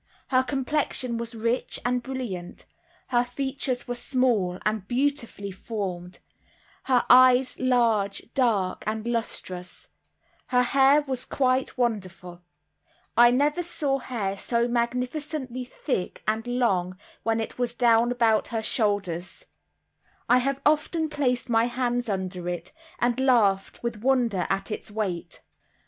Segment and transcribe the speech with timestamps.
[0.29, 2.65] Her complexion was rich and brilliant;
[3.09, 6.17] her features were small and beautifully formed;
[6.85, 9.89] her eyes large, dark, and lustrous;
[10.47, 12.41] her hair was quite wonderful,
[13.15, 18.63] I never saw hair so magnificently thick and long when it was down about her
[18.63, 19.45] shoulders;
[20.27, 25.43] I have often placed my hands under it, and laughed with wonder at its weight.